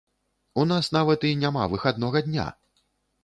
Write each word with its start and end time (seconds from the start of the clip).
У 0.61 0.63
нас 0.69 0.87
нават 0.97 1.27
і 1.29 1.35
няма 1.43 1.67
выхаднога 1.73 2.25
дня. 2.31 2.47